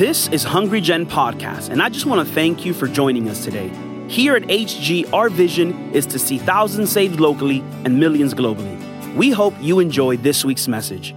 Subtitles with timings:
[0.00, 3.44] This is Hungry Gen Podcast, and I just want to thank you for joining us
[3.44, 3.68] today.
[4.08, 9.14] Here at HG, our vision is to see thousands saved locally and millions globally.
[9.14, 11.14] We hope you enjoy this week's message.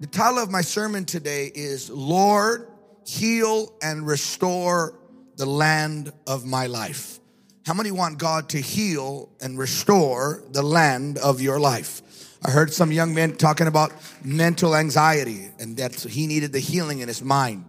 [0.00, 2.66] The title of my sermon today is Lord,
[3.04, 4.98] Heal and Restore
[5.36, 7.20] the Land of My Life.
[7.66, 12.00] How many want God to heal and restore the land of your life?
[12.44, 13.92] I heard some young men talking about
[14.24, 17.64] mental anxiety and that he needed the healing in his mind.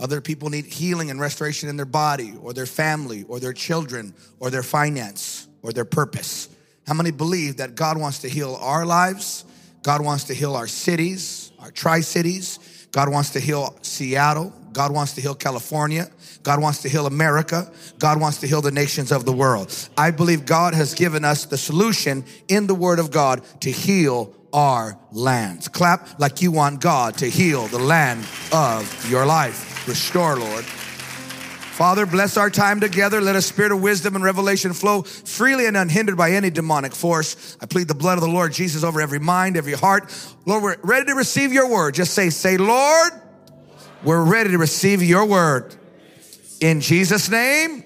[0.00, 4.14] Other people need healing and restoration in their body or their family or their children
[4.40, 6.48] or their finance or their purpose.
[6.86, 9.44] How many believe that God wants to heal our lives?
[9.82, 12.58] God wants to heal our cities, our tri cities.
[12.92, 14.52] God wants to heal Seattle.
[14.76, 16.06] God wants to heal California.
[16.42, 17.72] God wants to heal America.
[17.98, 19.74] God wants to heal the nations of the world.
[19.96, 24.34] I believe God has given us the solution in the Word of God to heal
[24.52, 25.66] our lands.
[25.68, 29.88] Clap like you want God to heal the land of your life.
[29.88, 30.66] Restore, Lord.
[30.66, 33.22] Father, bless our time together.
[33.22, 37.56] Let a spirit of wisdom and revelation flow freely and unhindered by any demonic force.
[37.62, 40.14] I plead the blood of the Lord Jesus over every mind, every heart.
[40.44, 41.94] Lord, we're ready to receive your word.
[41.94, 43.12] Just say, say, Lord,
[44.04, 45.74] we're ready to receive your word.
[46.60, 47.84] In Jesus' name,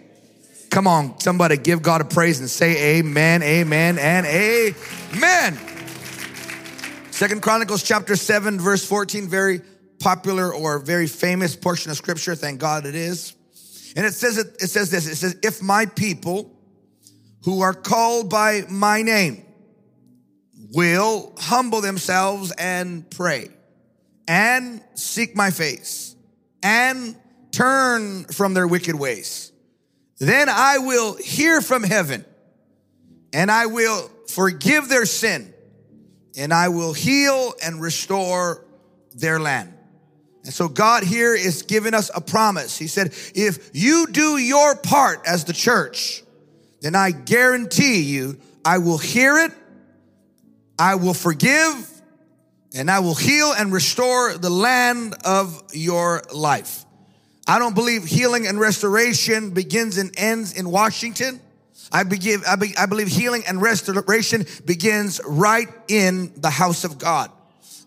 [0.70, 5.58] come on, somebody give God a praise and say amen, amen, and amen.
[7.10, 9.60] Second Chronicles chapter 7, verse 14, very
[9.98, 12.34] popular or very famous portion of scripture.
[12.34, 13.34] Thank God it is.
[13.96, 16.56] And it says, it, it says this, it says, if my people
[17.44, 19.44] who are called by my name
[20.72, 23.48] will humble themselves and pray
[24.30, 26.14] and seek my face
[26.62, 27.16] and
[27.50, 29.50] turn from their wicked ways.
[30.20, 32.24] Then I will hear from heaven
[33.32, 35.52] and I will forgive their sin
[36.38, 38.64] and I will heal and restore
[39.16, 39.74] their land.
[40.44, 42.78] And so God here is giving us a promise.
[42.78, 46.22] He said, if you do your part as the church,
[46.82, 49.50] then I guarantee you I will hear it,
[50.78, 51.89] I will forgive,
[52.74, 56.84] and I will heal and restore the land of your life.
[57.46, 61.40] I don't believe healing and restoration begins and ends in Washington.
[61.92, 66.98] I, believe, I, be, I believe healing and restoration begins right in the house of
[66.98, 67.32] God.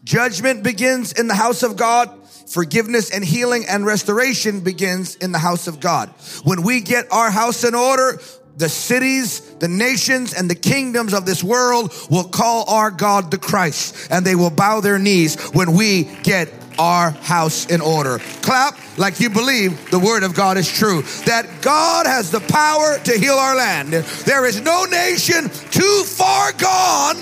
[0.03, 2.19] Judgment begins in the house of God.
[2.49, 6.09] Forgiveness and healing and restoration begins in the house of God.
[6.43, 8.19] When we get our house in order,
[8.57, 13.37] the cities, the nations, and the kingdoms of this world will call our God the
[13.37, 18.19] Christ and they will bow their knees when we get our house in order.
[18.41, 21.01] Clap like you believe the word of God is true.
[21.25, 23.93] That God has the power to heal our land.
[23.93, 27.17] There is no nation too far gone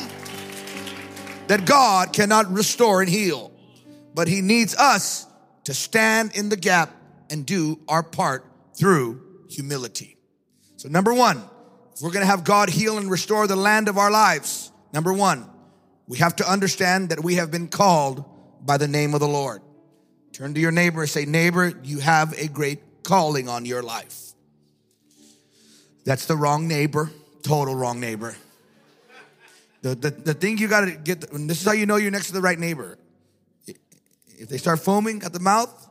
[1.48, 3.52] that God cannot restore and heal.
[4.14, 5.26] But he needs us
[5.66, 6.94] to stand in the gap
[7.30, 10.18] and do our part through humility.
[10.82, 11.44] So number one,
[11.94, 15.48] if we're to have God heal and restore the land of our lives, number one,
[16.08, 18.26] we have to understand that we have been called
[18.66, 19.62] by the name of the Lord.
[20.34, 24.32] Turn to your neighbor and say, neighbor, you have a great calling on your life.
[26.04, 27.12] That's the wrong neighbor,
[27.44, 28.36] total wrong neighbor.
[29.84, 32.28] The, the, the thing you got to get, this is how you know you're next
[32.28, 32.98] to the right neighbor.
[33.68, 35.90] If they start foaming at the mouth,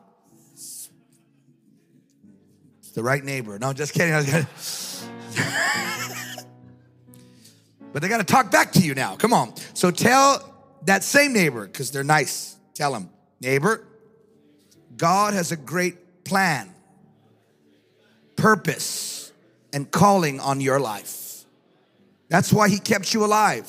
[2.90, 3.58] the right neighbor.
[3.58, 4.46] No, just kidding.
[7.92, 9.16] but they got to talk back to you now.
[9.16, 9.54] Come on.
[9.74, 10.46] So tell
[10.84, 13.86] that same neighbor, because they're nice, tell them, neighbor,
[14.96, 16.72] God has a great plan,
[18.36, 19.32] purpose,
[19.72, 21.44] and calling on your life.
[22.28, 23.68] That's why He kept you alive.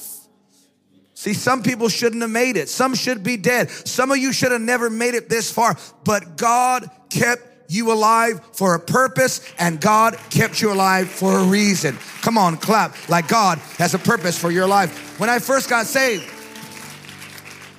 [1.13, 2.67] See, some people shouldn't have made it.
[2.67, 3.69] Some should be dead.
[3.69, 8.41] Some of you should have never made it this far, but God kept you alive
[8.51, 11.97] for a purpose and God kept you alive for a reason.
[12.21, 15.17] Come on, clap like God has a purpose for your life.
[15.19, 16.29] When I first got saved,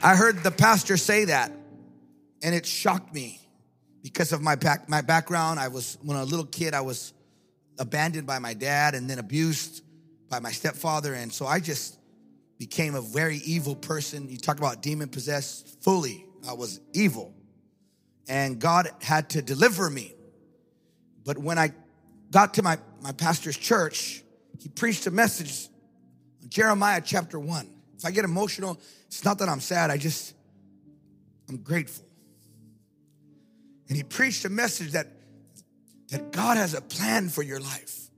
[0.02, 1.52] I heard the pastor say that,
[2.42, 3.40] and it shocked me
[4.02, 5.60] because of my back, my background.
[5.60, 7.12] I was when a little kid, I was
[7.78, 9.82] abandoned by my dad and then abused
[10.28, 11.98] by my stepfather, and so I just
[12.58, 14.28] became a very evil person.
[14.28, 16.24] You talk about demon possessed, fully.
[16.48, 17.34] I was evil,
[18.28, 20.14] and God had to deliver me.
[21.24, 21.72] But when I
[22.30, 24.22] got to my my pastor's church,
[24.60, 25.68] he preached a message,
[26.48, 27.68] Jeremiah chapter one.
[27.98, 30.34] If I get emotional, it's not that I'm sad, I just,
[31.48, 32.04] I'm grateful.
[33.88, 35.06] And he preached a message that,
[36.08, 38.08] that God has a plan for your life.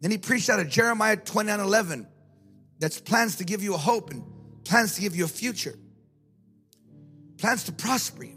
[0.00, 2.06] Then he preached out of Jeremiah 29 11,
[2.78, 4.22] that's plans to give you a hope and
[4.64, 5.78] plans to give you a future,
[7.38, 8.36] plans to prosper you.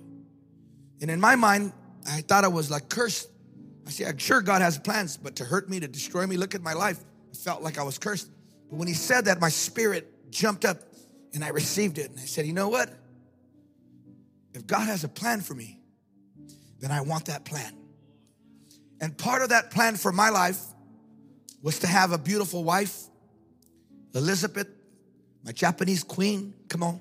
[1.01, 1.73] And in my mind,
[2.07, 3.29] I thought I was like cursed.
[3.85, 6.55] I said, I'm sure God has plans, but to hurt me, to destroy me, look
[6.55, 6.99] at my life.
[7.31, 8.29] I felt like I was cursed.
[8.69, 10.79] But when he said that, my spirit jumped up
[11.33, 12.09] and I received it.
[12.09, 12.89] And I said, you know what?
[14.53, 15.79] If God has a plan for me,
[16.79, 17.73] then I want that plan.
[18.99, 20.59] And part of that plan for my life
[21.61, 23.03] was to have a beautiful wife,
[24.13, 24.67] Elizabeth,
[25.43, 26.53] my Japanese queen.
[26.69, 26.99] Come on.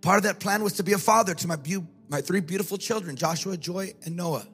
[0.00, 2.78] Part of that plan was to be a father to my, be- my three beautiful
[2.78, 4.46] children, Joshua, Joy, and Noah.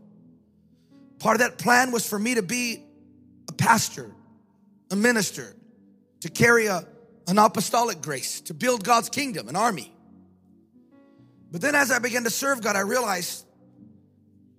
[1.19, 2.83] Part of that plan was for me to be
[3.49, 4.11] a pastor,
[4.91, 5.55] a minister,
[6.21, 6.87] to carry a,
[7.29, 9.93] an apostolic grace, to build God's kingdom, an army.
[11.51, 13.45] But then as I began to serve God, I realized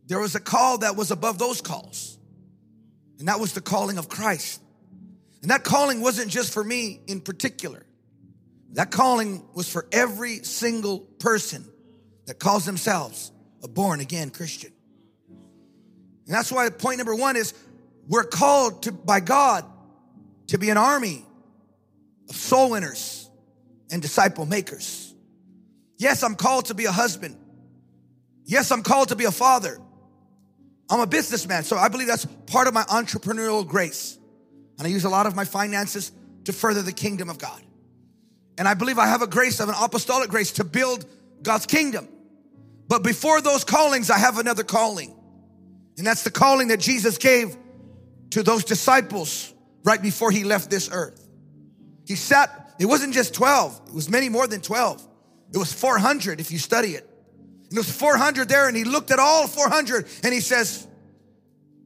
[0.06, 2.18] there was a call that was above those calls.
[3.19, 4.62] And that was the calling of Christ.
[5.42, 7.86] And that calling wasn't just for me in particular.
[8.74, 11.66] That calling was for every single person
[12.25, 13.31] that calls themselves
[13.63, 14.71] a born again Christian.
[16.25, 17.53] And that's why point number one is
[18.07, 19.65] we're called to, by God
[20.47, 21.25] to be an army
[22.29, 23.29] of soul winners
[23.91, 25.13] and disciple makers.
[25.97, 27.37] Yes, I'm called to be a husband.
[28.45, 29.77] Yes, I'm called to be a father.
[30.89, 34.17] I'm a businessman, so I believe that's part of my entrepreneurial grace.
[34.77, 36.11] And I use a lot of my finances
[36.45, 37.61] to further the kingdom of God.
[38.57, 41.05] And I believe I have a grace of an apostolic grace to build
[41.41, 42.07] God's kingdom.
[42.88, 45.15] But before those callings, I have another calling.
[45.97, 47.56] And that's the calling that Jesus gave
[48.31, 49.53] to those disciples
[49.83, 51.19] right before he left this earth.
[52.06, 55.07] He sat, it wasn't just 12, it was many more than 12.
[55.53, 57.07] It was 400 if you study it.
[57.69, 60.88] And it was 400 there, and he looked at all 400 and he says,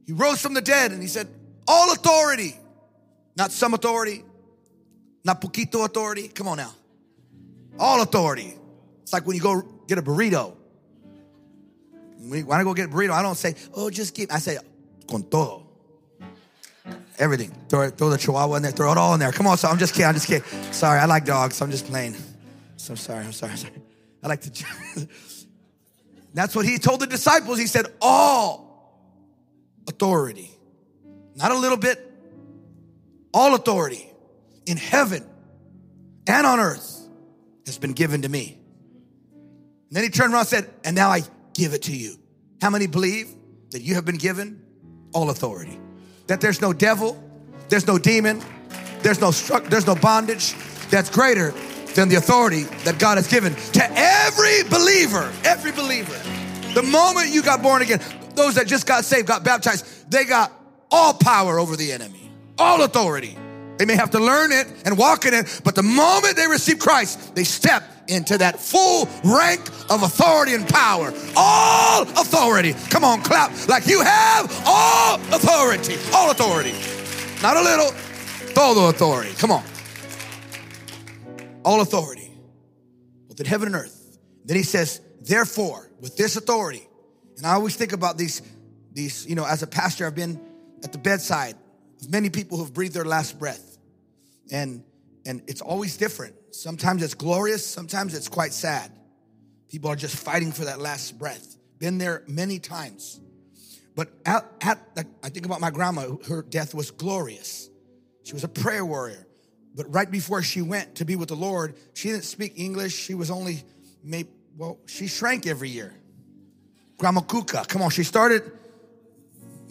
[0.06, 1.28] He rose from the dead and he said,
[1.66, 2.56] All authority,
[3.36, 4.24] not some authority,
[5.24, 6.28] not poquito authority.
[6.28, 6.74] Come on now.
[7.78, 8.54] All authority.
[9.02, 10.57] It's like when you go get a burrito.
[12.18, 14.30] When I go get burrito, I don't say, oh, just give.
[14.30, 14.58] I say,
[15.08, 15.66] con todo.
[17.18, 17.52] Everything.
[17.68, 18.72] Throw, throw the chihuahua in there.
[18.72, 19.32] Throw it all in there.
[19.32, 20.06] Come on, so I'm just kidding.
[20.06, 20.44] I'm just kidding.
[20.72, 21.56] Sorry, I like dogs.
[21.56, 22.16] So I'm just playing.
[22.76, 23.24] So sorry.
[23.24, 23.52] I'm sorry.
[23.52, 23.74] I'm sorry.
[24.22, 24.64] I like to.
[26.34, 27.58] That's what he told the disciples.
[27.58, 28.68] He said, all
[29.88, 30.50] authority.
[31.34, 32.04] Not a little bit.
[33.32, 34.08] All authority
[34.66, 35.24] in heaven
[36.26, 37.08] and on earth
[37.66, 38.58] has been given to me.
[39.32, 41.22] And then he turned around and said, and now I
[41.58, 42.14] give it to you.
[42.62, 43.28] How many believe
[43.72, 44.62] that you have been given
[45.12, 45.78] all authority?
[46.28, 47.22] That there's no devil,
[47.68, 48.40] there's no demon,
[49.02, 49.32] there's no
[49.68, 50.54] there's no bondage
[50.88, 51.50] that's greater
[51.94, 55.32] than the authority that God has given to every believer.
[55.44, 56.16] Every believer.
[56.74, 58.00] The moment you got born again,
[58.34, 60.52] those that just got saved, got baptized, they got
[60.92, 63.36] all power over the enemy, all authority.
[63.78, 66.78] They may have to learn it and walk in it, but the moment they receive
[66.78, 69.60] Christ, they step into that full rank
[69.90, 71.12] of authority and power.
[71.36, 72.74] All authority.
[72.90, 75.96] Come on, clap like you have all authority.
[76.14, 76.74] All authority.
[77.42, 77.92] Not a little,
[78.54, 79.32] todo authority.
[79.34, 79.64] Come on.
[81.64, 82.32] All authority.
[83.28, 84.18] Both in heaven and earth.
[84.44, 86.88] Then he says, therefore, with this authority,
[87.36, 88.42] and I always think about these,
[88.92, 90.40] these, you know, as a pastor, I've been
[90.82, 91.54] at the bedside
[92.00, 93.68] of many people who've breathed their last breath
[94.50, 94.82] and
[95.26, 96.34] and it's always different.
[96.50, 98.92] Sometimes it's glorious, sometimes it's quite sad.
[99.68, 101.56] People are just fighting for that last breath.
[101.78, 103.20] Been there many times.
[103.94, 104.78] But at, at
[105.22, 107.68] I think about my grandma, her death was glorious.
[108.24, 109.26] She was a prayer warrior.
[109.74, 112.94] But right before she went to be with the Lord, she didn't speak English.
[112.94, 113.62] She was only,
[114.02, 115.94] maybe, well, she shrank every year.
[116.98, 118.42] Grandma Kuka, come on, she started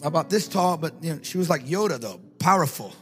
[0.02, 2.92] about this tall, but you know, she was like Yoda though, powerful.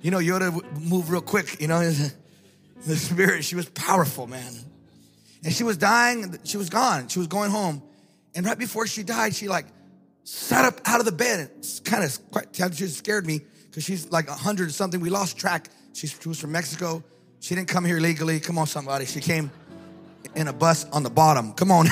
[0.00, 1.80] You know, Yoda moved real quick, you know,
[2.86, 4.52] the spirit, she was powerful, man.
[5.44, 7.82] And she was dying, she was gone, she was going home.
[8.34, 9.66] And right before she died, she like
[10.24, 11.50] sat up out of the bed.
[11.58, 15.00] It's kind of quite, she scared me because she's like a hundred or something.
[15.00, 15.68] We lost track.
[15.92, 17.02] She, she was from Mexico.
[17.40, 18.38] She didn't come here legally.
[18.40, 19.04] Come on, somebody.
[19.04, 19.50] She came
[20.34, 21.52] in a bus on the bottom.
[21.52, 21.88] Come on.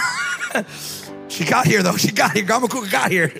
[1.28, 1.96] she got here though.
[1.96, 2.44] She got here.
[2.44, 3.32] Grandma Kuka got here.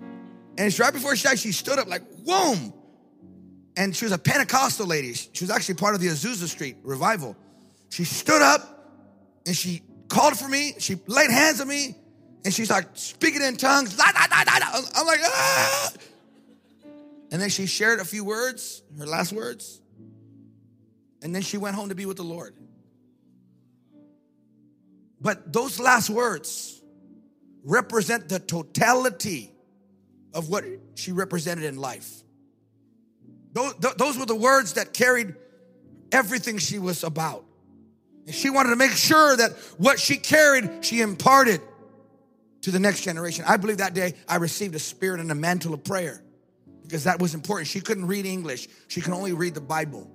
[0.00, 2.72] And it's right before she died, she stood up like, whoom
[3.78, 5.14] and she was a Pentecostal lady.
[5.14, 7.36] She was actually part of the Azusa Street revival.
[7.90, 8.60] She stood up
[9.46, 10.74] and she called for me.
[10.78, 11.94] She laid hands on me
[12.44, 13.96] and she's like speaking in tongues.
[13.96, 15.92] I'm like, ah!
[17.30, 19.80] And then she shared a few words, her last words.
[21.22, 22.56] And then she went home to be with the Lord.
[25.20, 26.82] But those last words
[27.62, 29.52] represent the totality
[30.34, 30.64] of what
[30.96, 32.24] she represented in life.
[33.78, 35.34] Those, were the words that carried
[36.12, 37.44] everything she was about.
[38.26, 41.60] And she wanted to make sure that what she carried, she imparted
[42.62, 43.44] to the next generation.
[43.48, 46.22] I believe that day I received a spirit and a mantle of prayer
[46.82, 47.68] because that was important.
[47.68, 50.10] She couldn't read English, she could only read the Bible.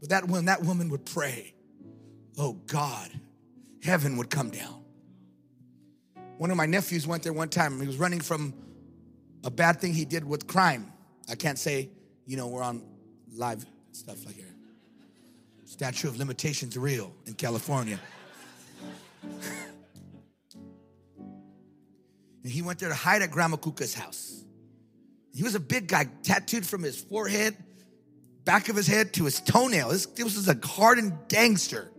[0.00, 1.54] But that when that woman would pray,
[2.36, 3.10] oh God,
[3.82, 4.82] heaven would come down.
[6.36, 7.80] One of my nephews went there one time.
[7.80, 8.54] He was running from
[9.44, 10.92] a bad thing he did with crime.
[11.30, 11.90] I can't say,
[12.26, 12.82] you know, we're on
[13.34, 14.44] live stuff like here.
[15.66, 17.98] Statue of limitations real in California.
[22.42, 24.44] and he went there to hide at Grandma Kuka's house.
[25.34, 27.56] He was a big guy, tattooed from his forehead,
[28.44, 29.88] back of his head to his toenail.
[29.88, 31.90] This, this was a hardened gangster.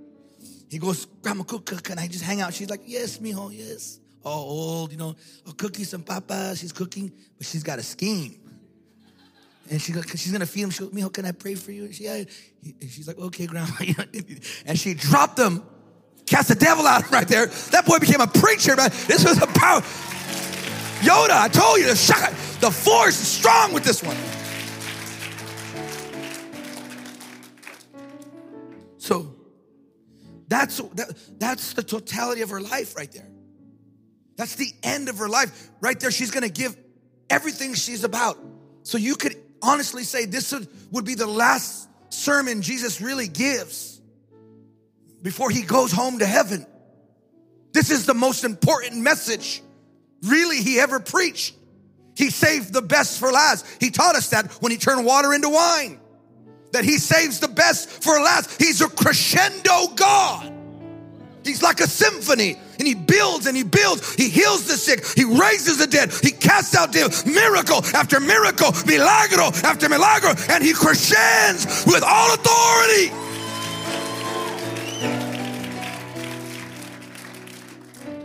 [0.70, 2.54] He goes, Grandma Kuka, can I just hang out?
[2.54, 4.00] She's like, yes, mijo, yes.
[4.24, 5.16] All old, you know,
[5.48, 6.56] oh, cookies and papa.
[6.56, 8.40] She's cooking, but she's got a scheme.
[9.70, 10.70] And she, she's gonna feed him.
[10.70, 11.86] She goes, mijo, can I pray for you?
[11.86, 12.24] And, she, yeah.
[12.64, 13.72] and she's like, okay, grandma.
[14.66, 15.64] and she dropped him,
[16.26, 17.48] cast the devil out right there.
[17.48, 18.92] That boy became a preacher, man.
[19.08, 19.82] This was a power.
[21.02, 22.30] Yoda, I told you, the, shock,
[22.60, 24.18] the force is strong with this one.
[28.98, 29.36] So
[30.48, 33.28] that's, that, that's the totality of her life right there.
[34.36, 35.70] That's the end of her life.
[35.80, 36.76] Right there, she's gonna give
[37.30, 38.38] everything she's about.
[38.84, 40.54] So you could honestly say this
[40.92, 44.00] would be the last sermon Jesus really gives
[45.22, 46.66] before he goes home to heaven.
[47.74, 49.62] This is the most important message
[50.22, 51.56] really he ever preached.
[52.16, 53.66] He saved the best for last.
[53.80, 56.00] He taught us that when he turned water into wine,
[56.72, 58.62] that he saves the best for last.
[58.62, 60.54] He's a crescendo God.
[61.44, 64.16] He's like a symphony and he builds and he builds.
[64.16, 65.06] He heals the sick.
[65.16, 66.12] He raises the dead.
[66.22, 67.26] He casts out devils.
[67.26, 73.12] Miracle after miracle, milagro after milagro, and he crescends with all authority.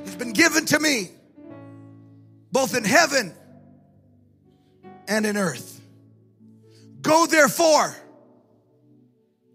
[0.04, 1.10] He's been given to me
[2.52, 3.34] both in heaven
[5.08, 5.80] and in earth.
[7.02, 7.94] Go therefore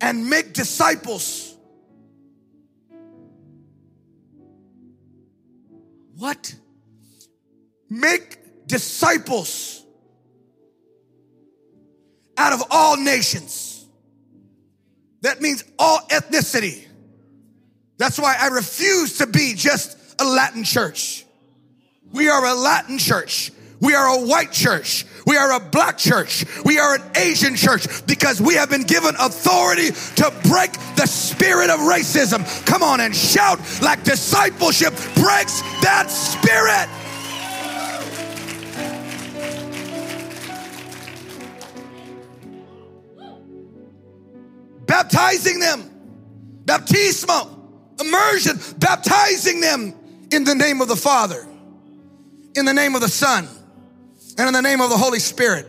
[0.02, 1.45] and make disciples
[6.18, 6.56] What?
[7.90, 9.84] Make disciples
[12.38, 13.86] out of all nations.
[15.22, 16.86] That means all ethnicity.
[17.98, 21.26] That's why I refuse to be just a Latin church.
[22.12, 23.52] We are a Latin church.
[23.80, 25.06] We are a white church.
[25.26, 26.46] We are a black church.
[26.64, 31.70] We are an Asian church because we have been given authority to break the spirit
[31.70, 32.46] of racism.
[32.68, 36.88] Come on and shout like discipleship breaks that spirit.
[44.86, 45.90] Baptizing them,
[46.66, 47.50] baptismo,
[48.00, 49.96] immersion, baptizing them
[50.32, 51.46] in the name of the Father,
[52.56, 53.48] in the name of the Son,
[54.38, 55.68] and in the name of the Holy Spirit.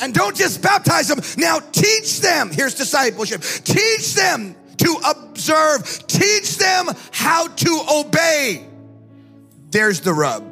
[0.00, 1.20] And don't just baptize them.
[1.36, 2.50] Now teach them.
[2.50, 3.42] Here's discipleship.
[3.42, 6.06] Teach them to observe.
[6.06, 8.66] Teach them how to obey.
[9.70, 10.44] There's the rub.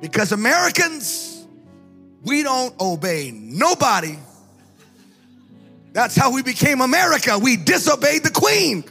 [0.00, 1.46] Because Americans,
[2.24, 4.18] we don't obey nobody.
[5.94, 7.38] That's how we became America.
[7.38, 8.84] We disobeyed the Queen.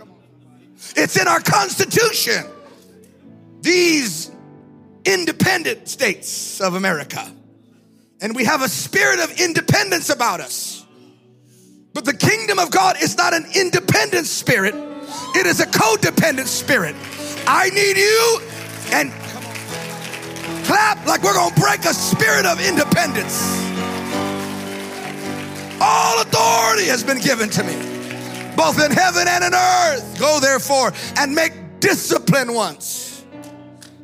[0.96, 2.46] It's in our Constitution.
[3.62, 4.32] These
[5.06, 7.32] independent states of America.
[8.22, 10.86] And we have a spirit of independence about us.
[11.94, 14.74] But the kingdom of God is not an independent spirit,
[15.36, 16.96] it is a codependent spirit.
[17.46, 18.40] I need you
[18.92, 19.12] and
[20.66, 23.42] clap like we're gonna break a spirit of independence.
[25.82, 27.76] All authority has been given to me,
[28.56, 30.18] both in heaven and in earth.
[30.18, 33.03] Go therefore and make discipline once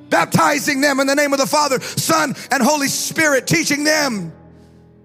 [0.09, 4.33] baptizing them in the name of the Father, Son, and Holy Spirit, teaching them,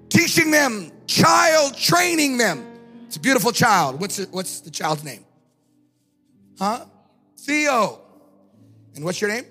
[0.09, 2.65] teaching them, child training them.
[3.07, 4.01] It's a beautiful child.
[4.01, 5.25] What's it, what's the child's name?
[6.59, 6.85] Huh?
[7.39, 8.01] Theo.
[8.95, 9.45] And what's your name?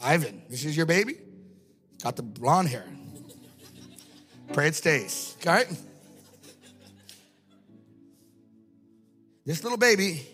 [0.00, 0.42] Ivan.
[0.48, 1.14] This is your baby?
[2.02, 2.84] Got the blonde hair.
[4.52, 5.36] Pray it stays.
[5.46, 5.68] All right?
[9.44, 10.26] This little baby,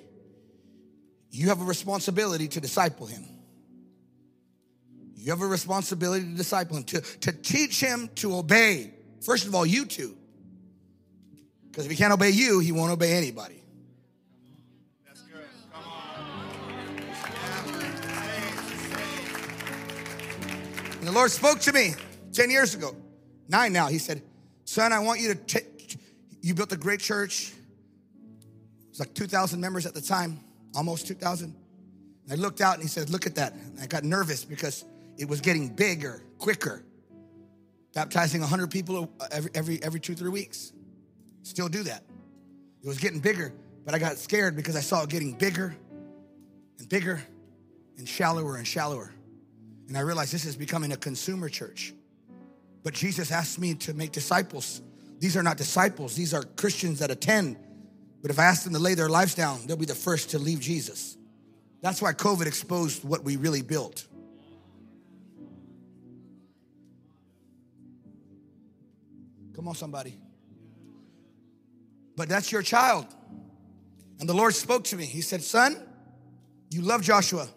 [1.31, 3.25] you have a responsibility to disciple him.
[5.27, 8.93] You have a responsibility to disciple him, to, to teach him to obey.
[9.23, 10.17] First of all, you two.
[11.67, 13.61] Because if he can't obey you, he won't obey anybody.
[15.05, 15.41] That's good.
[15.73, 16.21] Come on.
[21.01, 21.95] And the Lord spoke to me
[22.33, 22.95] 10 years ago,
[23.49, 23.89] nine now.
[23.89, 24.23] He said,
[24.65, 25.97] Son, I want you to take,
[26.41, 27.53] you built a great church,
[28.85, 30.39] It was like 2,000 members at the time,
[30.77, 31.53] almost 2,000.
[32.31, 33.55] I looked out and he said, Look at that.
[33.55, 34.85] And I got nervous because
[35.19, 36.83] it was getting bigger, quicker.
[37.95, 40.73] Baptizing 100 people every, every, every two, three weeks.
[41.43, 42.03] Still do that.
[42.83, 43.55] It was getting bigger,
[43.85, 45.75] but I got scared because I saw it getting bigger
[46.79, 47.23] and bigger
[47.97, 49.13] and shallower and shallower.
[49.89, 51.95] And I realized this is becoming a consumer church.
[52.83, 54.83] But Jesus asked me to make disciples.
[55.19, 57.57] These are not disciples, these are Christians that attend.
[58.23, 60.39] But if I ask them to lay their lives down, they'll be the first to
[60.39, 61.17] leave Jesus.
[61.81, 64.07] That's why COVID exposed what we really built.
[69.57, 70.19] Come on, somebody.
[72.15, 73.07] But that's your child.
[74.21, 75.07] And the Lord spoke to me.
[75.07, 75.77] He said, Son,
[76.71, 77.49] you love Joshua.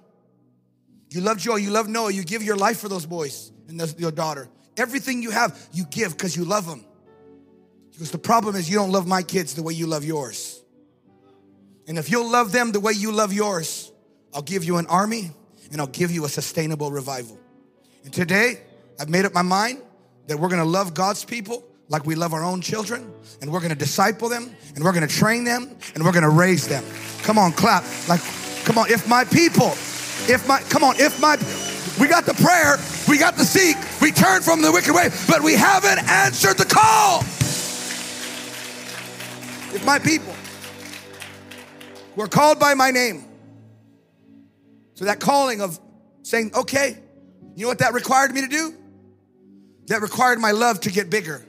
[1.10, 1.60] You love Joel.
[1.60, 2.12] You love Noah.
[2.12, 4.48] You give your life for those boys and your daughter.
[4.77, 6.86] Everything you have, you give because you love them.
[7.91, 10.62] Because the problem is, you don't love my kids the way you love yours.
[11.88, 13.91] And if you'll love them the way you love yours,
[14.34, 15.32] I'll give you an army
[15.72, 17.38] and I'll give you a sustainable revival.
[18.06, 18.62] And today,
[19.00, 19.82] I've made up my mind
[20.27, 23.75] that we're gonna love God's people like we love our own children, and we're gonna
[23.75, 26.84] disciple them, and we're gonna train them, and we're gonna raise them.
[27.24, 27.84] Come on, clap.
[28.08, 28.22] Like,
[28.63, 29.72] come on, if my people,
[30.31, 31.36] if my, come on, if my,
[32.00, 32.77] we got the prayer,
[33.08, 36.65] we got the seek, we turn from the wicked way, but we haven't answered the
[36.65, 37.22] call.
[39.72, 40.34] If my people
[42.15, 43.25] were called by my name,
[44.93, 45.79] so that calling of
[46.22, 47.00] saying, okay,
[47.55, 48.75] you know what that required me to do?
[49.88, 51.43] That required my love to get bigger.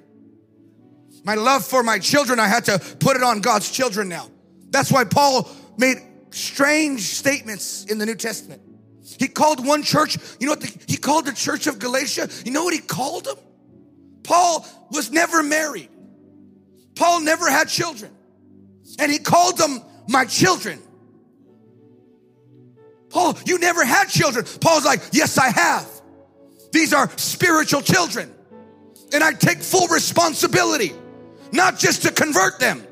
[1.24, 4.28] My love for my children, I had to put it on God's children now.
[4.70, 5.98] That's why Paul made
[6.30, 8.62] strange statements in the New Testament.
[9.18, 10.60] He called one church, you know what?
[10.60, 13.36] The, he called the church of Galatia, you know what he called them?
[14.22, 15.88] Paul was never married.
[16.94, 18.12] Paul never had children.
[18.98, 20.80] And he called them my children.
[23.10, 24.44] Paul, you never had children.
[24.60, 25.88] Paul's like, yes, I have.
[26.72, 28.32] These are spiritual children.
[29.12, 30.92] And I take full responsibility,
[31.52, 32.84] not just to convert them,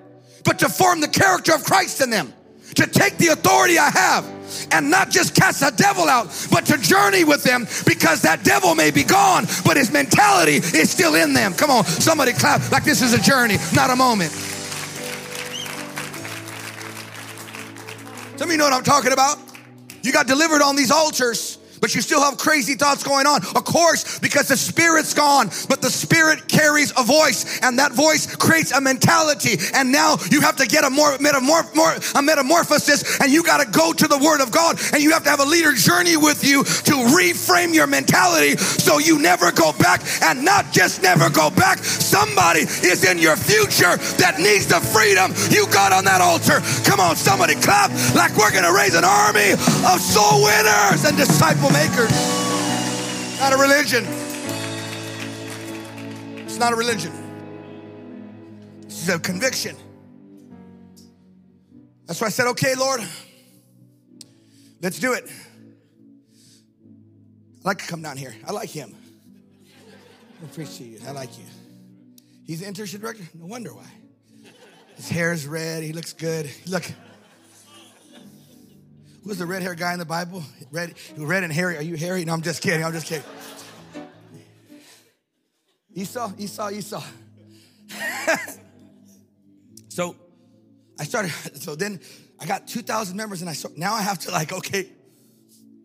[0.44, 2.32] but to form the character of Christ in them,
[2.74, 4.24] to take the authority I have
[4.72, 8.74] and not just cast a devil out, but to journey with them because that devil
[8.74, 11.54] may be gone, but his mentality is still in them.
[11.54, 14.32] Come on, somebody clap like this is a journey, not a moment.
[18.36, 19.36] Some of you know what I'm talking about.
[20.02, 23.42] You got delivered on these altars but you still have crazy thoughts going on.
[23.56, 28.34] Of course, because the spirit's gone, but the spirit carries a voice, and that voice
[28.36, 29.58] creates a mentality.
[29.74, 33.70] And now you have to get a more, more a metamorphosis, and you got to
[33.70, 36.44] go to the Word of God, and you have to have a leader journey with
[36.44, 41.50] you to reframe your mentality so you never go back, and not just never go
[41.50, 41.78] back.
[41.78, 46.60] Somebody is in your future that needs the freedom you got on that altar.
[46.88, 51.16] Come on, somebody clap like we're going to raise an army of soul winners and
[51.16, 53.40] disciples disciple makers.
[53.40, 54.04] Not a religion.
[56.44, 57.12] It's not a religion.
[58.82, 59.76] this is a conviction.
[62.06, 63.02] That's why I said, okay, Lord,
[64.80, 65.30] let's do it.
[67.64, 68.34] I like to come down here.
[68.46, 68.94] I like him.
[70.40, 71.00] I appreciate you.
[71.06, 71.44] I like you.
[72.46, 73.24] He's the internship director?
[73.34, 73.90] No wonder why.
[74.96, 75.82] His hair is red.
[75.82, 76.50] He looks good.
[76.66, 76.90] Look.
[79.28, 80.42] Who's the red hair guy in the Bible?
[80.70, 81.76] Red, red and hairy.
[81.76, 82.24] Are you hairy?
[82.24, 82.82] No, I'm just kidding.
[82.82, 83.26] I'm just kidding.
[85.92, 87.02] Esau, Esau, Esau.
[89.90, 90.16] so
[90.98, 92.00] I started, so then
[92.40, 94.88] I got 2,000 members and I saw, now I have to like, okay,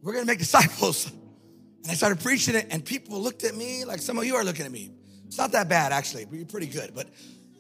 [0.02, 1.12] we're gonna make disciples.
[1.12, 4.46] And I started preaching it and people looked at me like some of you are
[4.46, 4.90] looking at me.
[5.28, 6.96] It's not that bad actually, you're pretty good.
[6.96, 7.10] But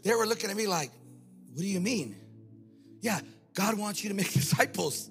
[0.01, 0.91] they were looking at me like,
[1.51, 2.15] what do you mean?
[3.01, 3.19] Yeah,
[3.53, 5.09] God wants you to make disciples.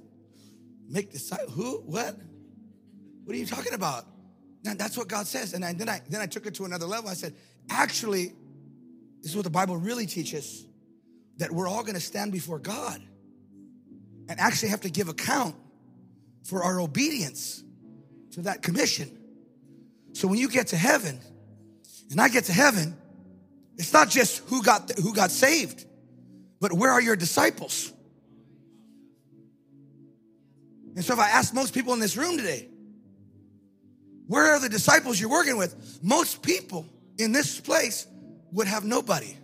[0.89, 1.55] Make disciples.
[1.55, 1.83] Who?
[1.87, 2.17] What?
[3.25, 4.05] What are you talking about?
[4.65, 5.55] Now, that's what God says.
[5.55, 7.09] And I, then I then I took it to another level.
[7.11, 7.35] I said,
[7.71, 8.33] actually,
[9.21, 10.67] this is what the Bible really teaches:
[11.39, 13.03] that we're all going to stand before God
[14.29, 15.57] and actually have to give account
[16.45, 17.63] for our obedience
[18.33, 19.11] to that commission.
[20.13, 21.21] So when you get to heaven,
[22.11, 22.97] and I get to heaven,
[23.79, 25.87] it's not just who got who got saved,
[26.61, 27.93] but where are your disciples?
[30.95, 32.69] And so if I ask most people in this room today,
[34.27, 36.01] where are the disciples you're working with?
[36.03, 36.87] Most people
[37.19, 38.07] in this place
[38.53, 39.37] would have nobody.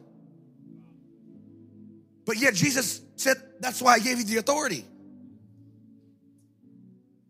[2.26, 4.84] But yet Jesus said, that's why I gave you the authority.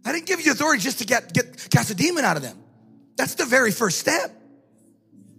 [0.05, 2.59] I didn't give you authority just to get, get cast a demon out of them.
[3.17, 4.33] That's the very first step.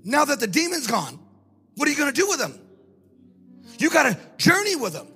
[0.04, 1.20] Now that the demon's gone,
[1.76, 2.58] what are you gonna do with them?
[3.78, 5.08] You gotta journey with them.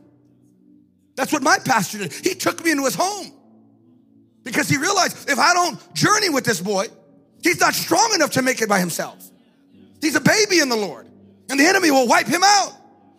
[1.15, 2.13] That's what my pastor did.
[2.13, 3.31] He took me into his home
[4.43, 6.87] because he realized if I don't journey with this boy,
[7.41, 9.29] he's not strong enough to make it by himself.
[10.01, 11.07] He's a baby in the Lord,
[11.49, 12.73] and the enemy will wipe him out.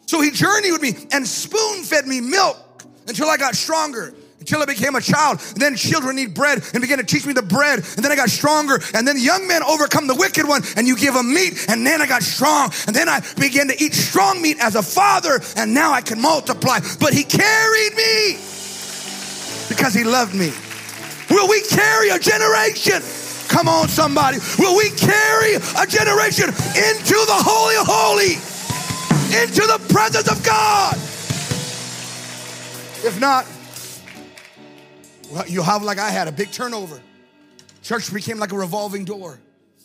[0.07, 4.61] So he journeyed with me and spoon fed me milk until I got stronger until
[4.61, 5.41] I became a child.
[5.53, 7.79] And then children need bread and began to teach me the bread.
[7.79, 8.79] And then I got stronger.
[8.93, 11.65] And then young men overcome the wicked one and you give them meat.
[11.71, 12.71] And then I got strong.
[12.87, 15.41] And then I began to eat strong meat as a father.
[15.57, 16.81] And now I can multiply.
[17.01, 18.37] But he carried me
[19.71, 20.53] because he loved me.
[21.31, 23.03] Will we carry a generation?
[23.49, 24.39] Come on, somebody.
[24.59, 28.35] Will we carry a generation into the Holy of Holy?
[29.43, 30.97] Into the presence of God?
[33.05, 33.47] If not,
[35.31, 37.01] well, you have like I had a big turnover.
[37.83, 39.39] Church became like a revolving door.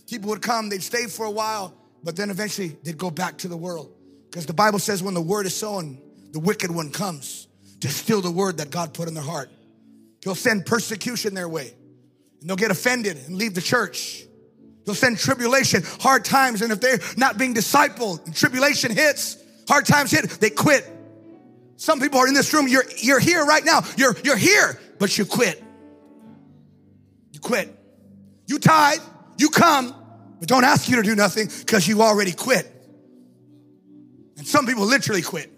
[0.08, 1.74] People would come, they'd stay for a while,
[2.04, 3.92] but then eventually they'd go back to the world.
[4.30, 6.00] Because the Bible says when the word is sown,
[6.32, 7.48] the wicked one comes
[7.82, 9.50] to steal the word that God put in their heart.
[10.24, 11.74] He'll send persecution their way,
[12.42, 14.26] and they'll get offended and leave the church.
[14.86, 19.86] He'll send tribulation, hard times, and if they're not being discipled and tribulation hits, hard
[19.86, 20.86] times hit, they quit.
[21.78, 23.82] Some people are in this room, you're, you're here right now.
[23.96, 25.64] You're, you're here, but you quit.
[27.32, 27.74] You quit.
[28.48, 29.00] You tithe,
[29.38, 29.96] you come,
[30.40, 32.70] but don't ask you to do nothing because you already quit.
[34.38, 35.52] And some people literally quit.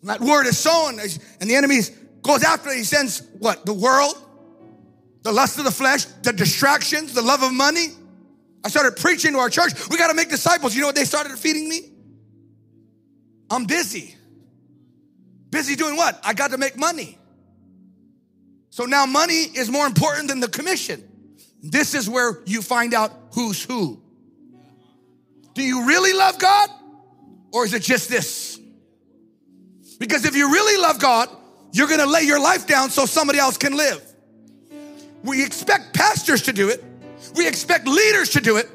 [0.00, 1.80] And that word is sown, and the enemy
[2.22, 2.72] goes after.
[2.72, 3.64] He sends what?
[3.64, 4.14] The world,
[5.22, 7.88] the lust of the flesh, the distractions, the love of money.
[8.64, 9.72] I started preaching to our church.
[9.88, 10.74] We got to make disciples.
[10.74, 11.92] You know what they started feeding me?
[13.50, 14.14] I'm busy.
[15.50, 16.20] Busy doing what?
[16.24, 17.18] I got to make money.
[18.70, 21.02] So now money is more important than the commission.
[21.62, 24.00] This is where you find out who's who.
[25.54, 26.70] Do you really love God?
[27.52, 28.60] Or is it just this?
[29.98, 31.28] Because if you really love God,
[31.72, 34.02] you're gonna lay your life down so somebody else can live.
[35.22, 36.82] We expect pastors to do it,
[37.34, 38.68] we expect leaders to do it,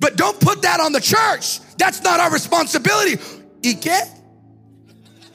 [0.00, 1.60] but don't put that on the church.
[1.76, 3.20] That's not our responsibility.
[3.64, 3.84] Ike?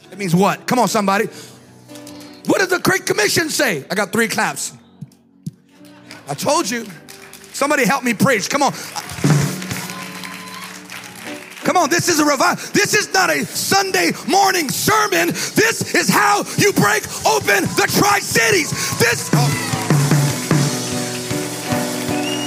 [0.10, 0.68] That means what?
[0.68, 1.26] Come on, somebody.
[2.46, 3.86] What does the Great Commission say?
[3.92, 4.74] I got three claps.
[6.28, 6.86] I told you.
[7.54, 8.50] Somebody help me preach.
[8.50, 8.74] Come on.
[11.78, 12.58] Come on, this is a revival.
[12.74, 15.28] This is not a Sunday morning sermon.
[15.28, 18.72] This is how you break open the Tri Cities.
[18.98, 19.30] This.
[19.32, 19.48] Oh.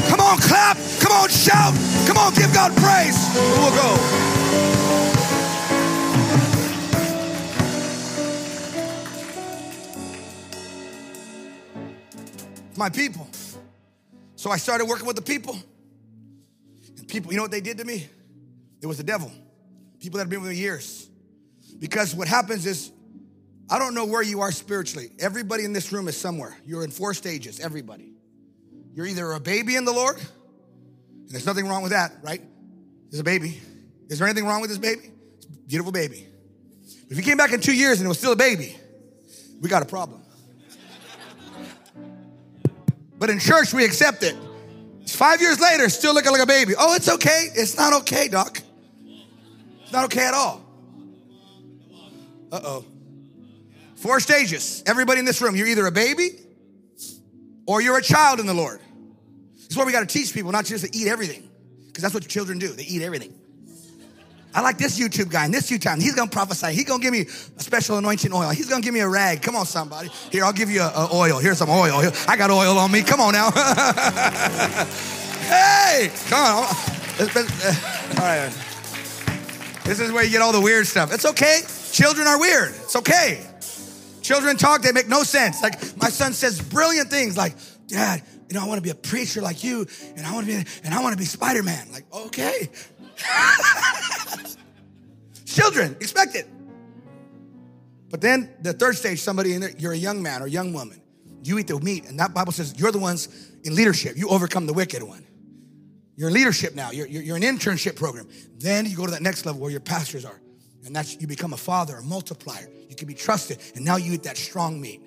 [0.09, 0.77] Come on, clap.
[0.99, 1.73] Come on, shout.
[2.09, 3.16] Come on, give God praise.
[3.37, 3.95] We'll go.
[12.77, 13.29] my people.
[14.35, 15.57] So I started working with the people.
[16.99, 18.09] And people, you know what they did to me?
[18.83, 19.31] It was the devil.
[19.99, 21.09] People that have been with me years.
[21.79, 22.90] Because what happens is,
[23.69, 25.11] I don't know where you are spiritually.
[25.19, 26.57] Everybody in this room is somewhere.
[26.66, 28.12] You're in four stages, everybody.
[28.95, 32.43] You're either a baby in the Lord, and there's nothing wrong with that, right?
[33.11, 33.61] There's a baby.
[34.09, 35.12] Is there anything wrong with this baby?
[35.37, 36.27] It's a beautiful baby.
[37.09, 38.77] If you came back in two years and it was still a baby,
[39.61, 40.23] we got a problem.
[43.19, 44.35] But in church, we accept it.
[45.07, 46.75] Five years later, still looking like a baby.
[46.79, 47.49] Oh, it's okay.
[47.55, 48.62] It's not okay, doc.
[49.92, 50.62] Not okay at all.
[52.53, 52.85] Uh oh.
[53.96, 54.83] Four stages.
[54.87, 56.31] Everybody in this room, you're either a baby
[57.66, 58.81] or you're a child in the Lord.
[59.68, 61.48] Is why we got to teach people not just to eat everything,
[61.87, 62.68] because that's what children do.
[62.68, 63.33] They eat everything.
[64.53, 66.00] I like this YouTube guy and this YouTube time.
[66.00, 66.72] He's gonna prophesy.
[66.72, 68.50] He's gonna give me a special anointing oil.
[68.50, 69.42] He's gonna give me a rag.
[69.42, 70.09] Come on, somebody.
[70.33, 71.38] Here, I'll give you a, a oil.
[71.38, 72.00] Here's some oil.
[72.00, 73.03] Here, I got oil on me.
[73.03, 73.50] Come on now.
[75.46, 76.64] hey, come on.
[78.18, 78.70] All right.
[79.85, 81.12] This is where you get all the weird stuff.
[81.12, 81.62] It's okay.
[81.93, 82.73] Children are weird.
[82.83, 83.45] It's okay.
[84.23, 85.62] Children talk, they make no sense.
[85.62, 87.55] Like my son says brilliant things like,
[87.88, 90.53] Dad, you know, I want to be a preacher like you, and I want to
[90.53, 91.90] be, and I want to be Spider-Man.
[91.93, 92.69] Like, okay.
[95.47, 96.47] Children, expect it.
[98.11, 101.01] But then the third stage, somebody in there, you're a young man or young woman.
[101.43, 104.16] You eat the meat, and that Bible says you're the ones in leadership.
[104.16, 105.25] You overcome the wicked one.
[106.21, 106.91] You're in leadership now.
[106.91, 108.29] You're, you're, you're an internship program.
[108.59, 110.39] Then you go to that next level where your pastors are.
[110.85, 112.69] And that's you become a father, a multiplier.
[112.91, 113.57] You can be trusted.
[113.75, 115.01] And now you eat that strong meat.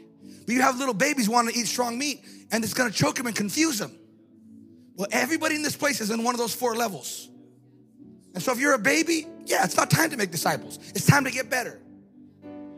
[0.48, 3.28] But you have little babies wanting to eat strong meat, and it's gonna choke them
[3.28, 3.96] and confuse them.
[4.96, 7.30] Well, everybody in this place is in one of those four levels.
[8.34, 10.80] And so if you're a baby, yeah, it's not time to make disciples.
[10.96, 11.80] It's time to get better.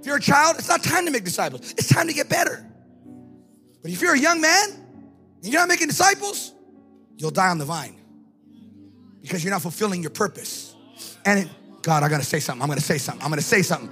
[0.01, 1.71] If you're a child, it's not time to make disciples.
[1.77, 2.69] It's time to get better.
[3.81, 4.71] But if you're a young man
[5.41, 6.53] and you're not making disciples,
[7.15, 7.95] you'll die on the vine
[9.25, 10.75] because you're not fulfilling your purpose.
[11.25, 11.49] And it,
[11.81, 12.61] God, I gotta say something.
[12.61, 13.23] I'm gonna say something.
[13.23, 13.89] I'm gonna say something.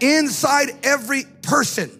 [0.00, 1.90] inside every person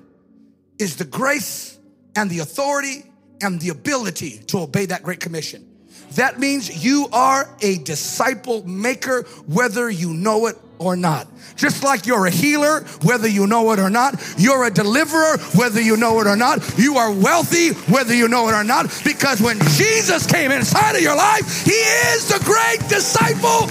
[0.79, 1.79] is the grace
[2.17, 3.05] and the authority
[3.43, 5.67] and the ability to obey that great commission.
[6.13, 11.29] That means you are a disciple maker, whether you know it or not.
[11.57, 14.15] Just like you're a healer, whether you know it or not.
[14.39, 16.79] You're a deliverer, whether you know it or not.
[16.79, 18.87] You are wealthy, whether you know it or not.
[19.05, 23.69] Because when Jesus came inside of your life, He is the great disciple.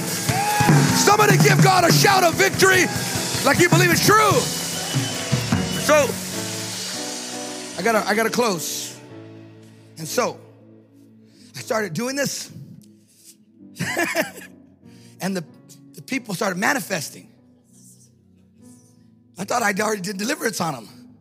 [0.97, 2.85] Somebody give God a shout of victory
[3.43, 4.31] like you believe it's true.
[5.81, 5.95] So,
[7.79, 8.99] I gotta, I gotta close.
[9.97, 10.39] And so,
[11.55, 12.51] I started doing this,
[15.21, 15.43] and the,
[16.09, 17.31] people started manifesting.
[19.37, 21.15] I thought I'd already did deliverance on them.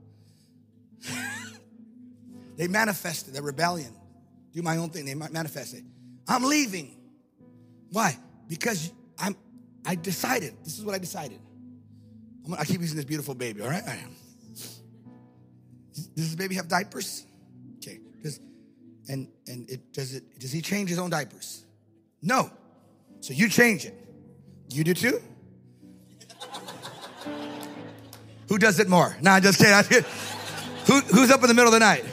[2.56, 3.94] they manifested their rebellion.
[4.52, 5.04] Do my own thing.
[5.04, 5.84] They manifested.
[6.26, 6.96] I'm leaving.
[7.92, 8.16] Why?
[8.48, 9.36] Because I'm.
[9.86, 10.54] I decided.
[10.64, 11.38] This is what I decided.
[12.58, 13.62] I keep using this beautiful baby.
[13.62, 14.16] All right, I am.
[15.94, 17.24] Does this baby have diapers?
[17.76, 18.00] Okay.
[18.22, 18.40] Does
[19.08, 21.64] and and it does it does he change his own diapers?
[22.22, 22.50] No.
[23.20, 24.07] So you change it.
[24.70, 25.20] You do too?
[28.48, 29.16] Who does it more?
[29.20, 30.04] Nah, I just kidding.
[30.86, 32.04] Who, who's up in the middle of the night?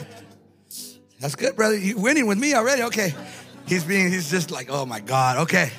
[1.18, 1.78] That's good, brother.
[1.78, 2.82] You're winning with me already.
[2.82, 3.14] Okay.
[3.66, 5.38] He's being, he's just like, oh my God.
[5.38, 5.70] Okay.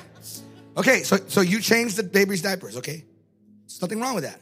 [0.76, 3.04] Okay, so so you change the baby's diapers, okay?
[3.66, 4.40] There's nothing wrong with that.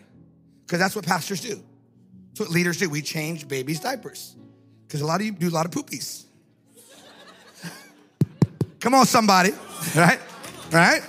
[0.66, 1.62] Because that's what pastors do.
[2.28, 2.90] That's what leaders do.
[2.90, 4.36] We change babies' diapers.
[4.86, 6.24] Because a lot of you do a lot of poopies.
[8.80, 9.52] Come on, somebody.
[9.94, 10.18] Right?
[10.72, 11.02] Right?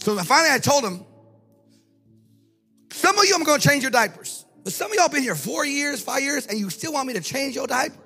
[0.00, 1.04] So finally I told him,
[2.90, 4.44] some of you I'm gonna change your diapers.
[4.62, 7.14] But some of y'all been here four years, five years, and you still want me
[7.14, 7.96] to change your diaper.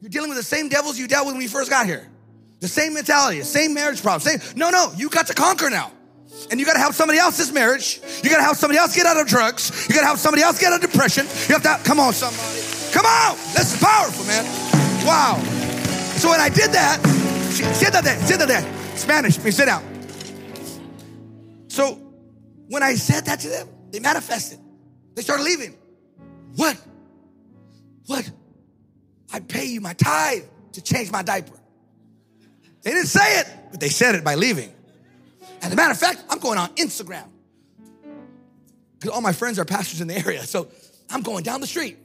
[0.00, 2.08] You're dealing with the same devils you dealt with when you first got here.
[2.60, 4.20] The same mentality, the same marriage problem.
[4.20, 5.92] Same, no, no, you got to conquer now.
[6.50, 8.00] And you gotta help somebody else's marriage.
[8.22, 9.86] You gotta help somebody else get out of drugs.
[9.88, 11.26] You gotta help somebody else get out of depression.
[11.48, 12.44] You have to, come on, somebody.
[12.92, 13.36] Come on.
[13.54, 14.44] This is powerful, man.
[15.04, 15.38] Wow.
[16.16, 17.00] So when I did that,
[17.74, 18.96] sit down there, sit down there.
[18.96, 19.93] Spanish, me sit down.
[21.74, 21.94] So
[22.68, 24.60] when I said that to them, they manifested.
[25.16, 25.76] They started leaving.
[26.54, 26.80] What?
[28.06, 28.30] What?
[29.32, 31.58] I pay you my tithe to change my diaper.
[32.82, 34.72] They didn't say it, but they said it by leaving.
[35.62, 37.26] As a matter of fact, I'm going on Instagram.
[39.00, 40.44] Because all my friends are pastors in the area.
[40.44, 40.68] So
[41.10, 41.98] I'm going down the street.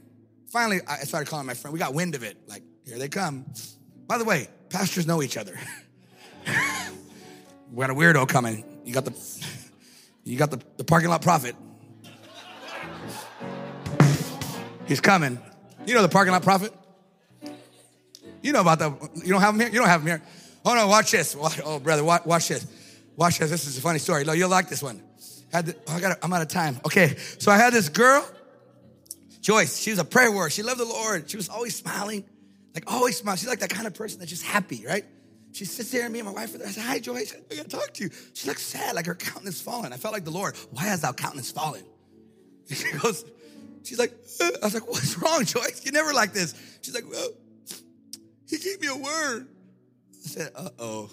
[0.52, 1.74] Finally, I started calling my friend.
[1.74, 2.38] We got wind of it.
[2.48, 3.46] Like, here they come.
[4.08, 5.60] By the way, pastors know each other.
[7.72, 8.66] we got a weirdo coming.
[8.84, 9.14] You got the
[10.30, 11.56] you got the, the parking lot prophet.
[14.86, 15.40] He's coming.
[15.88, 16.72] You know the parking lot prophet?
[18.42, 19.10] You know about that.
[19.16, 19.70] You don't have him here?
[19.70, 20.22] You don't have him here.
[20.64, 21.36] Oh no, watch this.
[21.40, 22.68] Oh, brother, watch, watch this.
[23.16, 23.50] Watch this.
[23.50, 24.24] This is a funny story.
[24.24, 25.02] No, you'll like this one.
[25.52, 26.20] Had the, oh, I got.
[26.22, 26.80] I'm out of time.
[26.86, 28.24] Okay, so I had this girl,
[29.42, 29.80] Joyce.
[29.80, 30.52] She was a prayer warrior.
[30.52, 31.30] She loved the Lord.
[31.30, 32.24] She was always smiling,
[32.76, 33.40] like always smiling.
[33.40, 35.06] She's like that kind of person that's just happy, right?
[35.52, 36.68] She sits there and me and my wife are there.
[36.68, 37.36] I said, "Hi, Joyce.
[37.52, 39.94] I gotta talk to you." She looks sad, like her countenance fallen.
[39.94, 40.56] I felt like the Lord.
[40.72, 41.84] Why has thou countenance fallen?
[42.72, 43.26] She goes.
[43.84, 44.50] She's like, uh.
[44.62, 45.82] I was like, what's wrong, Joyce?
[45.84, 46.54] You never like this.
[46.82, 47.30] She's like, well,
[48.48, 49.48] he gave me a word.
[50.14, 51.10] I said, uh oh.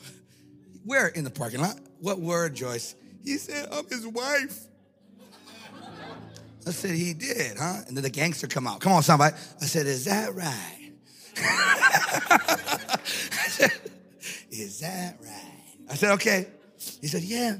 [0.84, 1.78] Where in the parking lot?
[2.00, 2.94] What word, Joyce?
[3.24, 4.66] He said, I'm his wife.
[6.66, 7.82] I said, he did, huh?
[7.86, 8.80] And then the gangster come out.
[8.80, 9.36] Come on, somebody.
[9.60, 10.92] I said, is that right?
[11.38, 12.98] I
[13.48, 13.70] said,
[14.60, 15.86] is that right?
[15.90, 16.46] I said, okay.
[17.00, 17.56] He said, yeah.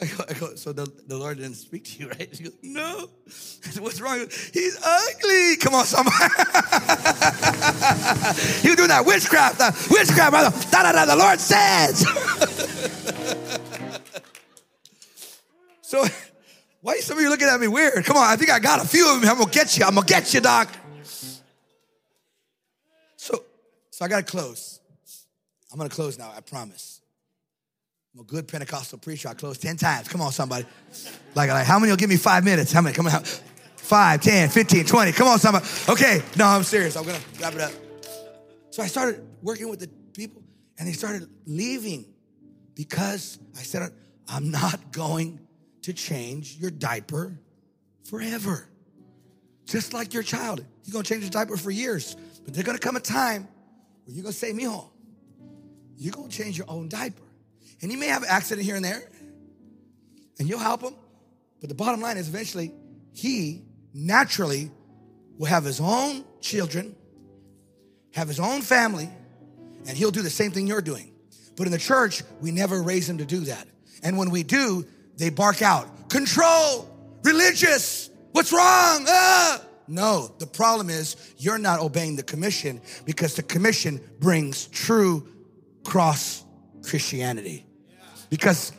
[0.00, 0.06] I
[0.40, 0.54] go.
[0.54, 2.30] so the, the Lord didn't speak to you, right?
[2.32, 3.10] She goes, no.
[3.26, 4.26] I said, what's wrong?
[4.52, 5.56] He's ugly.
[5.56, 6.16] Come on, somebody.
[8.62, 10.50] he was doing that witchcraft, uh, witchcraft, brother.
[10.70, 12.00] Da, da, da, the Lord says.
[15.82, 16.06] so
[16.84, 18.04] why are some of you looking at me weird?
[18.04, 19.30] Come on, I think I got a few of them.
[19.30, 19.84] I'm gonna get you.
[19.84, 20.68] I'm gonna get you, doc.
[23.16, 23.42] So,
[23.90, 24.73] so I gotta close.
[25.74, 27.02] I'm gonna close now, I promise.
[28.14, 29.28] I'm a good Pentecostal preacher.
[29.28, 30.06] I close 10 times.
[30.06, 30.64] Come on, somebody.
[31.34, 32.70] Like, like how many will give me five minutes?
[32.70, 32.94] How many?
[32.94, 33.24] Come on.
[33.24, 35.12] 5, 10, 15, 20.
[35.12, 35.66] Come on, somebody.
[35.88, 36.96] Okay, no, I'm serious.
[36.96, 37.72] I'm going to wrap it up.
[38.70, 40.44] So I started working with the people,
[40.78, 42.06] and they started leaving
[42.76, 43.92] because I said,
[44.28, 45.40] I'm not going
[45.82, 47.36] to change your diaper
[48.08, 48.68] forever.
[49.66, 50.64] Just like your child.
[50.84, 52.16] You're going to change your diaper for years.
[52.44, 53.48] But there's going to come a time
[54.04, 54.88] where you're going to say, mijo,
[55.96, 57.22] you're going to change your own diaper.
[57.82, 59.02] And he may have an accident here and there,
[60.38, 60.94] and you'll help him.
[61.60, 62.72] But the bottom line is eventually
[63.12, 64.70] he naturally
[65.38, 66.94] will have his own children,
[68.12, 69.08] have his own family,
[69.86, 71.12] and he'll do the same thing you're doing.
[71.56, 73.66] But in the church, we never raise him to do that.
[74.02, 76.88] And when we do, they bark out, control,
[77.22, 79.04] religious, what's wrong?
[79.08, 79.60] Ah!
[79.86, 85.28] No, the problem is you're not obeying the commission because the commission brings true
[85.84, 86.44] cross
[86.82, 87.66] Christianity.
[88.30, 88.72] Because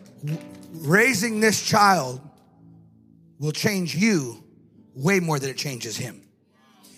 [0.73, 2.21] raising this child
[3.39, 4.43] will change you
[4.95, 6.21] way more than it changes him.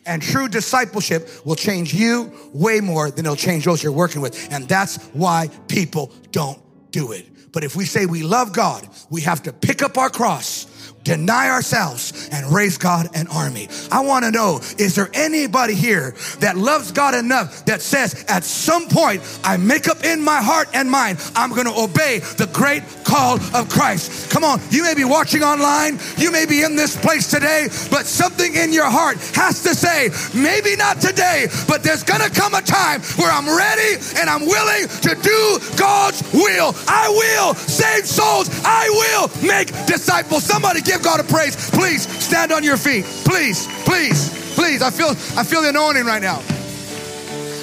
[0.06, 4.52] And true discipleship will change you way more than it'll change those you're working with.
[4.52, 7.52] And that's why people don't do it.
[7.52, 10.66] But if we say we love God, we have to pick up our cross
[11.08, 13.70] deny ourselves and raise God an army.
[13.90, 18.44] I want to know is there anybody here that loves God enough that says at
[18.44, 22.50] some point I make up in my heart and mind I'm going to obey the
[22.52, 24.30] great call of Christ?
[24.30, 28.06] Come on, you may be watching online, you may be in this place today, but
[28.06, 32.54] something in your heart has to say, maybe not today, but there's going to come
[32.54, 36.76] a time where I'm ready and I'm willing to do God's will.
[36.88, 38.50] I will save souls.
[38.66, 40.44] I will make disciples.
[40.44, 43.06] Somebody give give God a praise, please stand on your feet.
[43.26, 44.82] Please, please, please.
[44.82, 46.40] I feel I feel the anointing right now.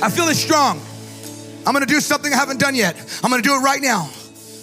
[0.03, 0.81] I feel it strong.
[1.67, 2.97] I'm gonna do something I haven't done yet.
[3.23, 4.09] I'm gonna do it right now.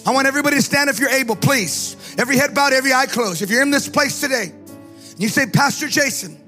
[0.06, 1.96] I want everybody to stand if you're able, please.
[2.18, 3.42] Every head bowed, every eye closed.
[3.42, 6.38] If you're in this place today, and you say, Pastor Jason,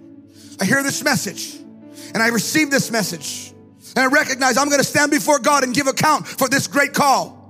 [0.60, 1.56] I hear this message,
[2.14, 3.52] and I receive this message,
[3.96, 7.42] and I recognize I'm gonna stand before God and give account for this great call.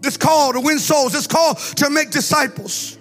[0.00, 2.97] This call to win souls, this call to make disciples.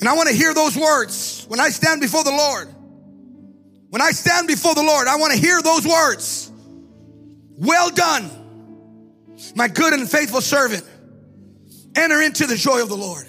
[0.00, 2.68] And I want to hear those words when I stand before the Lord.
[3.88, 6.50] When I stand before the Lord, I want to hear those words.
[7.58, 8.30] Well done,
[9.54, 10.84] my good and faithful servant.
[11.94, 13.26] Enter into the joy of the Lord.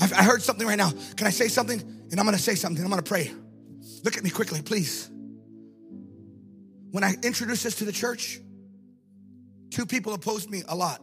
[0.00, 0.92] i've heard something right now.
[1.16, 1.80] Can I say something?
[1.80, 2.84] And I'm going to say something.
[2.84, 3.32] I'm going to pray.
[4.04, 5.08] Look at me quickly, please.
[6.92, 8.38] When I introduced this to the church,
[9.70, 11.02] two people opposed me a lot.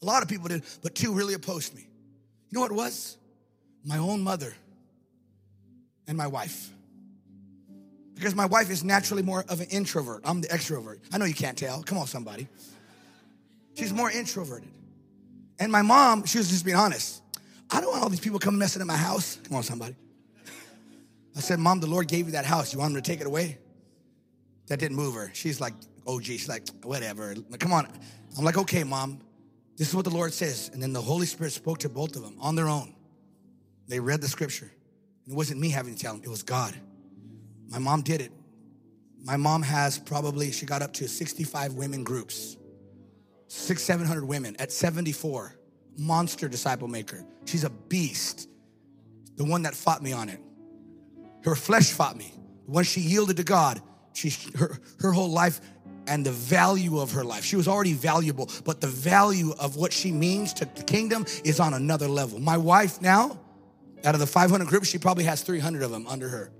[0.00, 1.82] A lot of people did, but two really opposed me.
[1.82, 3.18] You know what it was?
[3.84, 4.54] My own mother
[6.06, 6.70] and my wife.
[8.14, 10.22] Because my wife is naturally more of an introvert.
[10.24, 11.00] I'm the extrovert.
[11.12, 11.82] I know you can't tell.
[11.82, 12.46] Come on, somebody.
[13.74, 14.68] She's more introverted.
[15.58, 17.22] And my mom, she was just being honest.
[17.70, 19.38] I don't want all these people coming messing in my house.
[19.44, 19.96] Come on, somebody.
[21.36, 22.72] I said, Mom, the Lord gave you that house.
[22.72, 23.58] You want him to take it away?
[24.66, 25.30] That didn't move her.
[25.34, 25.72] She's like,
[26.06, 26.36] oh, gee.
[26.36, 27.34] She's like, whatever.
[27.58, 27.88] Come on.
[28.36, 29.20] I'm like, okay, Mom.
[29.76, 30.70] This is what the Lord says.
[30.72, 32.94] And then the Holy Spirit spoke to both of them on their own.
[33.88, 34.70] They read the scripture.
[35.26, 36.74] It wasn't me having to tell them, it was God.
[37.68, 38.32] My mom did it.
[39.24, 42.56] My mom has probably, she got up to 65 women groups,
[43.46, 45.56] six, 700 women at 74.
[45.96, 47.24] Monster disciple maker.
[47.44, 48.48] She's a beast.
[49.36, 50.40] The one that fought me on it.
[51.44, 52.32] Her flesh fought me.
[52.66, 53.80] When she yielded to God,
[54.14, 55.60] she, her, her whole life
[56.06, 57.44] and the value of her life.
[57.44, 61.60] She was already valuable, but the value of what she means to the kingdom is
[61.60, 62.40] on another level.
[62.40, 63.38] My wife now,
[64.04, 66.52] out of the 500 groups, she probably has 300 of them under her.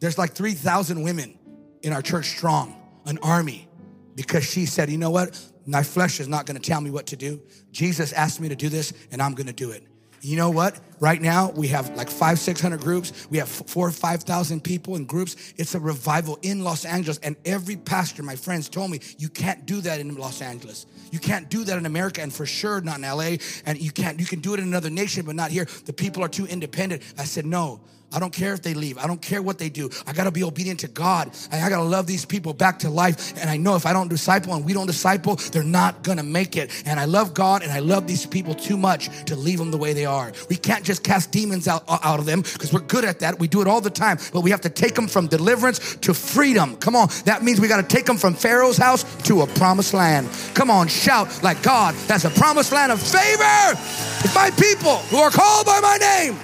[0.00, 1.38] There's like 3,000 women
[1.82, 2.76] in our church strong,
[3.06, 3.68] an army,
[4.14, 5.38] because she said, you know what?
[5.66, 7.40] My flesh is not gonna tell me what to do.
[7.70, 9.86] Jesus asked me to do this, and I'm gonna do it.
[10.24, 10.78] You know what?
[11.00, 13.26] Right now, we have like five, 600 groups.
[13.28, 15.52] We have four 5,000 people in groups.
[15.56, 17.18] It's a revival in Los Angeles.
[17.18, 20.86] And every pastor, my friends, told me, you can't do that in Los Angeles.
[21.10, 23.36] You can't do that in America and for sure not in LA.
[23.66, 25.66] And you can't, you can do it in another nation, but not here.
[25.86, 27.02] The people are too independent.
[27.18, 27.80] I said, no.
[28.14, 28.98] I don't care if they leave.
[28.98, 29.90] I don't care what they do.
[30.06, 31.30] I got to be obedient to God.
[31.50, 33.32] I got to love these people back to life.
[33.40, 36.24] And I know if I don't disciple and we don't disciple, they're not going to
[36.24, 36.70] make it.
[36.86, 39.78] And I love God and I love these people too much to leave them the
[39.78, 40.32] way they are.
[40.48, 43.38] We can't just cast demons out, uh, out of them because we're good at that.
[43.38, 44.18] We do it all the time.
[44.32, 46.76] But we have to take them from deliverance to freedom.
[46.76, 47.08] Come on.
[47.24, 50.28] That means we got to take them from Pharaoh's house to a promised land.
[50.54, 51.94] Come on, shout like God.
[52.06, 53.78] That's a promised land of favor.
[54.24, 56.38] It's my people who are called by my name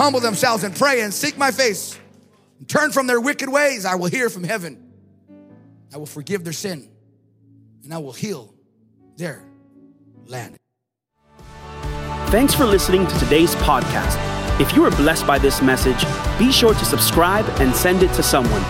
[0.00, 1.98] humble themselves and pray and seek my face
[2.58, 4.92] and turn from their wicked ways, I will hear from heaven.
[5.92, 6.88] I will forgive their sin
[7.84, 8.54] and I will heal
[9.18, 9.44] their
[10.24, 10.56] land.
[12.30, 14.16] Thanks for listening to today's podcast.
[14.58, 16.02] If you were blessed by this message,
[16.38, 18.62] be sure to subscribe and send it to someone.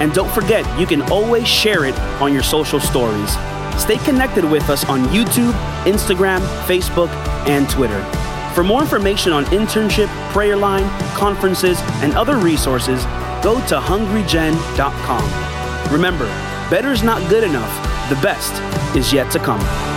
[0.00, 3.30] And don't forget, you can always share it on your social stories.
[3.76, 5.52] Stay connected with us on YouTube,
[5.82, 7.08] Instagram, Facebook,
[7.48, 8.25] and Twitter.
[8.56, 13.04] For more information on internship, prayer line, conferences, and other resources,
[13.42, 15.92] go to hungrygen.com.
[15.92, 16.24] Remember,
[16.70, 18.54] better is not good enough, the best
[18.96, 19.95] is yet to come.